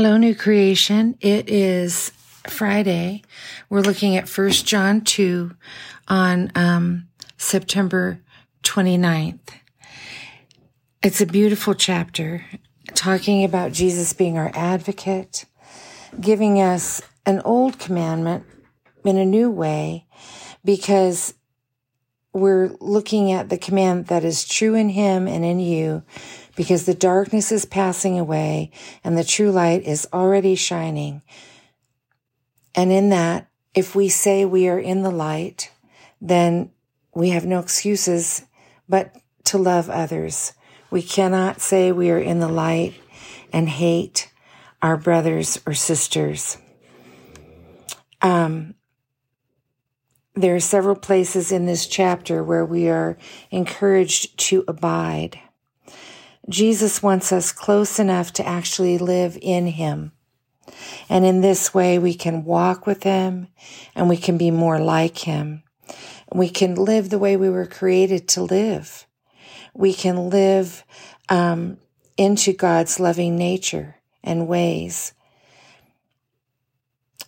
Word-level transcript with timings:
Hello, 0.00 0.16
new 0.16 0.32
creation. 0.32 1.18
It 1.20 1.50
is 1.50 2.12
Friday. 2.46 3.22
We're 3.68 3.80
looking 3.80 4.16
at 4.16 4.28
First 4.28 4.64
John 4.64 5.00
2 5.00 5.56
on 6.06 6.52
um, 6.54 7.08
September 7.36 8.20
29th. 8.62 9.40
It's 11.02 11.20
a 11.20 11.26
beautiful 11.26 11.74
chapter 11.74 12.44
talking 12.94 13.42
about 13.42 13.72
Jesus 13.72 14.12
being 14.12 14.38
our 14.38 14.52
advocate, 14.54 15.46
giving 16.20 16.60
us 16.60 17.02
an 17.26 17.40
old 17.40 17.80
commandment 17.80 18.44
in 19.04 19.18
a 19.18 19.26
new 19.26 19.50
way 19.50 20.06
because 20.64 21.34
we're 22.32 22.70
looking 22.80 23.32
at 23.32 23.48
the 23.48 23.58
command 23.58 24.06
that 24.06 24.22
is 24.22 24.46
true 24.46 24.76
in 24.76 24.90
him 24.90 25.26
and 25.26 25.44
in 25.44 25.58
you 25.58 26.04
because 26.58 26.86
the 26.86 26.94
darkness 26.94 27.52
is 27.52 27.64
passing 27.64 28.18
away 28.18 28.72
and 29.04 29.16
the 29.16 29.22
true 29.22 29.52
light 29.52 29.84
is 29.84 30.08
already 30.12 30.56
shining. 30.56 31.22
And 32.74 32.90
in 32.90 33.10
that, 33.10 33.48
if 33.76 33.94
we 33.94 34.08
say 34.08 34.44
we 34.44 34.68
are 34.68 34.78
in 34.80 35.02
the 35.02 35.10
light, 35.10 35.70
then 36.20 36.72
we 37.14 37.28
have 37.28 37.46
no 37.46 37.60
excuses 37.60 38.44
but 38.88 39.14
to 39.44 39.56
love 39.56 39.88
others. 39.88 40.52
We 40.90 41.00
cannot 41.00 41.60
say 41.60 41.92
we 41.92 42.10
are 42.10 42.18
in 42.18 42.40
the 42.40 42.48
light 42.48 42.94
and 43.52 43.68
hate 43.68 44.28
our 44.82 44.96
brothers 44.96 45.60
or 45.64 45.74
sisters. 45.74 46.58
Um, 48.20 48.74
there 50.34 50.56
are 50.56 50.60
several 50.60 50.96
places 50.96 51.52
in 51.52 51.66
this 51.66 51.86
chapter 51.86 52.42
where 52.42 52.64
we 52.64 52.88
are 52.88 53.16
encouraged 53.52 54.36
to 54.38 54.64
abide. 54.66 55.38
Jesus 56.48 57.02
wants 57.02 57.32
us 57.32 57.52
close 57.52 57.98
enough 57.98 58.32
to 58.34 58.46
actually 58.46 58.98
live 58.98 59.38
in 59.40 59.66
him. 59.66 60.12
And 61.08 61.24
in 61.24 61.40
this 61.40 61.74
way, 61.74 61.98
we 61.98 62.14
can 62.14 62.44
walk 62.44 62.86
with 62.86 63.02
him 63.02 63.48
and 63.94 64.08
we 64.08 64.16
can 64.16 64.38
be 64.38 64.50
more 64.50 64.78
like 64.78 65.18
him. 65.18 65.62
We 66.32 66.48
can 66.48 66.74
live 66.74 67.10
the 67.10 67.18
way 67.18 67.36
we 67.36 67.50
were 67.50 67.66
created 67.66 68.28
to 68.28 68.42
live. 68.42 69.06
We 69.74 69.94
can 69.94 70.30
live 70.30 70.84
um, 71.28 71.78
into 72.16 72.52
God's 72.52 73.00
loving 73.00 73.36
nature 73.36 73.96
and 74.22 74.48
ways. 74.48 75.12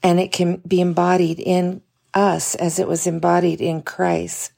And 0.03 0.19
it 0.19 0.33
can 0.33 0.57
be 0.67 0.81
embodied 0.81 1.41
in 1.41 1.83
us 2.15 2.55
as 2.55 2.79
it 2.79 2.89
was 2.89 3.07
embodied 3.07 3.61
in 3.61 3.83
Christ 3.83 4.53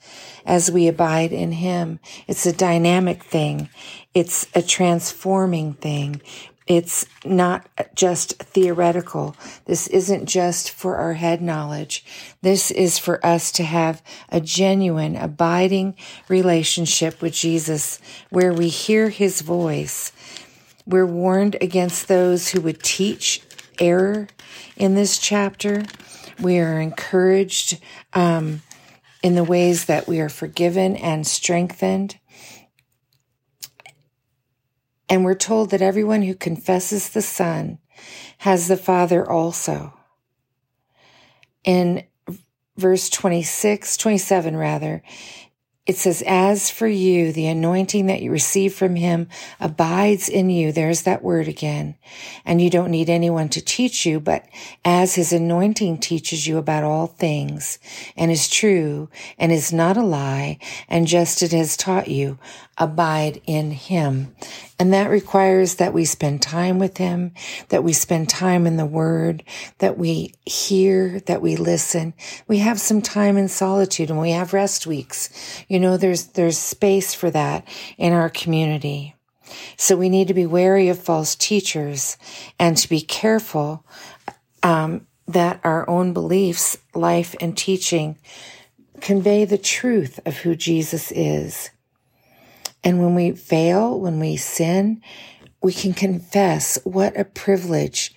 as 0.45 0.70
we 0.70 0.89
abide 0.89 1.33
in 1.33 1.53
Him. 1.53 2.00
It's 2.27 2.47
a 2.47 2.53
dynamic 2.53 3.22
thing. 3.22 3.69
It's 4.14 4.47
a 4.55 4.62
transforming 4.62 5.75
thing. 5.75 6.20
It's 6.67 7.06
not 7.25 7.69
just 7.94 8.34
theoretical. 8.39 9.36
This 9.64 9.89
isn't 9.89 10.27
just 10.27 10.70
for 10.70 10.97
our 10.97 11.14
head 11.14 11.42
knowledge. 11.42 12.05
This 12.41 12.70
is 12.70 12.98
for 12.98 13.25
us 13.27 13.50
to 13.53 13.64
have 13.64 14.00
a 14.28 14.41
genuine, 14.41 15.16
abiding 15.16 15.97
relationship 16.28 17.20
with 17.20 17.33
Jesus 17.33 17.98
where 18.31 18.53
we 18.53 18.69
hear 18.69 19.09
his 19.09 19.41
voice. 19.41 20.12
We're 20.87 21.06
warned 21.06 21.56
against 21.61 22.09
those 22.09 22.50
who 22.50 22.61
would 22.61 22.83
teach 22.83 23.42
error 23.81 24.28
in 24.77 24.94
this 24.94 25.19
chapter. 25.19 25.83
We 26.41 26.58
are 26.58 26.80
encouraged 26.80 27.78
um, 28.12 28.62
in 29.22 29.34
the 29.34 29.44
ways 29.44 29.86
that 29.86 30.06
we 30.06 30.20
are 30.20 30.28
forgiven 30.28 30.97
and 30.97 31.27
strengthened. 31.27 32.19
And 35.08 35.25
we're 35.25 35.34
told 35.34 35.70
that 35.70 35.83
everyone 35.83 36.22
who 36.22 36.34
confesses 36.34 37.10
the 37.10 37.22
Son 37.22 37.78
has 38.38 38.69
the 38.69 38.77
Father 38.77 39.28
also. 39.28 39.92
In 41.64 42.05
verse 42.77 43.08
26, 43.10 43.97
27 43.97 44.56
rather, 44.56 45.03
it 45.84 45.97
says, 45.97 46.22
As 46.25 46.70
for 46.70 46.87
you, 46.87 47.32
the 47.32 47.48
anointing 47.48 48.06
that 48.06 48.22
you 48.22 48.31
receive 48.31 48.72
from 48.72 48.94
him 48.94 49.28
abides 49.59 50.28
in 50.28 50.48
you. 50.48 50.70
There's 50.70 51.03
that 51.03 51.25
word 51.25 51.48
again. 51.48 51.97
And 52.44 52.60
you 52.62 52.70
don't 52.70 52.93
need 52.93 53.10
anyone 53.10 53.48
to 53.48 53.60
teach 53.60 54.06
you, 54.06 54.20
but 54.20 54.44
as 54.84 55.16
his 55.16 55.32
anointing 55.32 55.98
teaches 55.98 56.47
you 56.47 56.56
about 56.56 56.84
all 56.84 57.09
things 57.09 57.81
and 58.16 58.31
is 58.31 58.48
true 58.48 59.09
and 59.38 59.50
is 59.50 59.72
not 59.72 59.97
a 59.97 60.04
lie, 60.04 60.59
and 60.88 61.09
just 61.09 61.43
it 61.43 61.50
has 61.50 61.76
taught 61.76 62.06
you, 62.06 62.38
abide 62.78 63.41
in 63.44 63.72
him. 63.72 64.37
And 64.78 64.93
that 64.93 65.10
requires 65.10 65.77
that 65.77 65.93
we 65.93 66.05
spend 66.05 66.43
time 66.43 66.78
with 66.78 66.97
him, 66.97 67.33
that 67.69 67.84
we 67.84 67.93
spend 67.93 68.28
time 68.28 68.66
in 68.66 68.77
the 68.77 68.87
word, 68.87 69.44
that 69.78 69.97
we 69.97 70.34
hear, 70.44 71.21
that 71.21 71.43
we 71.43 71.56
listen. 71.56 72.15
We 72.49 72.59
have 72.59 72.81
some 72.81 73.00
time 73.00 73.37
in 73.37 73.49
solitude 73.49 74.11
and 74.11 74.21
we 74.21 74.31
have 74.31 74.53
rest 74.53 74.87
weeks. 74.87 75.65
You 75.69 75.78
know, 75.78 75.97
there's, 75.97 76.27
there's 76.28 76.59
space 76.59 77.15
for 77.15 77.31
that 77.31 77.66
in 77.97 78.12
our 78.12 78.31
community. 78.31 79.15
So 79.77 79.97
we 79.97 80.09
need 80.09 80.28
to 80.28 80.34
be 80.34 80.47
wary 80.47 80.88
of 80.88 80.99
false 80.99 81.34
teachers 81.37 82.16
and 82.59 82.77
to 82.78 82.88
be 82.88 83.03
careful, 83.03 83.84
um, 84.62 85.06
that 85.28 85.61
our 85.65 85.88
own 85.88 86.12
beliefs, 86.12 86.78
life 86.94 87.34
and 87.41 87.56
teaching 87.56 88.19
convey 89.00 89.44
the 89.44 89.59
truth 89.59 90.21
of 90.25 90.38
who 90.38 90.55
Jesus 90.55 91.12
is. 91.12 91.71
And 92.84 93.00
when 93.00 93.15
we 93.15 93.32
fail, 93.32 93.98
when 93.98 94.19
we 94.19 94.37
sin, 94.37 95.00
we 95.62 95.72
can 95.72 95.93
confess 95.94 96.78
what 96.84 97.19
a 97.19 97.25
privilege 97.25 98.15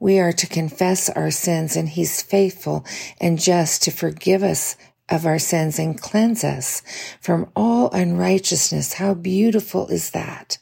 we 0.00 0.18
are 0.18 0.32
to 0.32 0.46
confess 0.46 1.08
our 1.08 1.30
sins 1.30 1.76
and 1.76 1.88
he's 1.88 2.22
faithful 2.22 2.84
and 3.20 3.40
just 3.40 3.82
to 3.82 3.90
forgive 3.90 4.42
us 4.42 4.76
of 5.08 5.24
our 5.24 5.38
sins 5.38 5.78
and 5.78 6.00
cleanse 6.00 6.44
us 6.44 6.82
from 7.20 7.50
all 7.56 7.90
unrighteousness. 7.92 8.94
How 8.94 9.14
beautiful 9.14 9.88
is 9.88 10.10
that? 10.10 10.58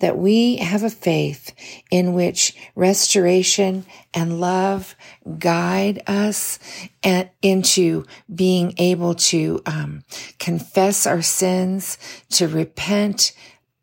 That 0.00 0.18
we 0.18 0.56
have 0.56 0.82
a 0.82 0.90
faith 0.90 1.52
in 1.90 2.12
which 2.12 2.56
restoration 2.74 3.84
and 4.12 4.40
love 4.40 4.94
guide 5.38 6.02
us 6.06 6.58
and 7.02 7.30
into 7.42 8.04
being 8.34 8.74
able 8.78 9.14
to 9.14 9.62
um, 9.66 10.02
confess 10.38 11.06
our 11.06 11.22
sins, 11.22 11.98
to 12.30 12.48
repent. 12.48 13.32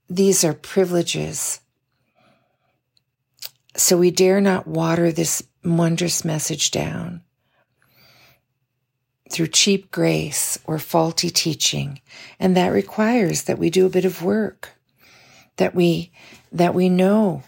These 0.10 0.44
are 0.44 0.54
privileges. 0.54 1.62
So 3.76 3.98
we 3.98 4.12
dare 4.12 4.42
not 4.42 4.68
water 4.68 5.12
this 5.12 5.44
wondrous 5.64 6.26
message 6.26 6.72
down 6.72 7.22
through 9.32 9.48
cheap 9.48 9.92
grace 9.92 10.60
or 10.66 10.78
faulty 10.78 11.30
teaching. 11.30 12.02
And 12.40 12.56
that 12.58 12.68
requires 12.68 13.44
that 13.44 13.58
we 13.58 13.70
do 13.70 13.86
a 13.86 13.90
bit 13.90 14.06
of 14.06 14.22
work, 14.22 14.72
that 15.58 15.76
we, 15.76 16.12
that 16.52 16.74
we 16.74 16.90
know 16.90 17.44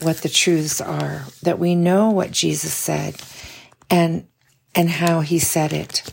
what 0.00 0.18
the 0.18 0.28
truths 0.28 0.80
are, 0.80 1.24
that 1.42 1.58
we 1.58 1.74
know 1.74 2.10
what 2.10 2.30
Jesus 2.30 2.74
said 2.74 3.16
and, 3.90 4.26
and 4.74 4.88
how 4.88 5.20
he 5.20 5.38
said 5.38 5.72
it. 5.72 6.12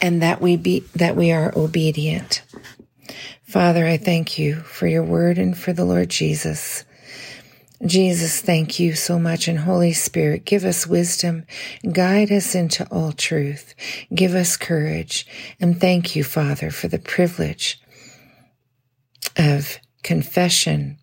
And 0.00 0.22
that 0.22 0.40
we 0.40 0.56
be, 0.56 0.80
that 0.94 1.16
we 1.16 1.32
are 1.32 1.52
obedient. 1.56 2.42
Father, 3.44 3.86
I 3.86 3.96
thank 3.96 4.38
you 4.38 4.56
for 4.56 4.86
your 4.86 5.04
word 5.04 5.38
and 5.38 5.56
for 5.56 5.72
the 5.72 5.84
Lord 5.84 6.08
Jesus. 6.08 6.84
Jesus, 7.84 8.40
thank 8.40 8.80
you 8.80 8.94
so 8.94 9.18
much. 9.18 9.48
And 9.48 9.58
Holy 9.58 9.92
Spirit, 9.92 10.44
give 10.44 10.64
us 10.64 10.86
wisdom, 10.86 11.44
guide 11.92 12.32
us 12.32 12.54
into 12.54 12.86
all 12.90 13.12
truth, 13.12 13.74
give 14.14 14.34
us 14.34 14.56
courage. 14.56 15.26
And 15.60 15.78
thank 15.78 16.16
you, 16.16 16.24
Father, 16.24 16.70
for 16.70 16.88
the 16.88 16.98
privilege 16.98 17.80
of 19.36 19.78
confession, 20.02 20.98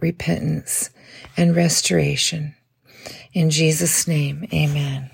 repentance, 0.00 0.90
and 1.36 1.54
restoration. 1.54 2.54
In 3.32 3.50
Jesus' 3.50 4.08
name, 4.08 4.46
amen. 4.52 5.10